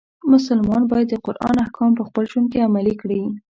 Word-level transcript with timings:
مسلمان 0.33 0.81
باید 0.91 1.07
د 1.11 1.15
قرآن 1.25 1.55
احکام 1.65 1.91
په 1.97 2.03
خپل 2.07 2.23
ژوند 2.31 2.47
کې 2.51 2.65
عملی 2.67 2.95
کړي. 3.01 3.21